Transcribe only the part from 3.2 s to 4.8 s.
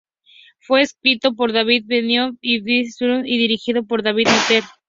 y dirigido por David Nutter.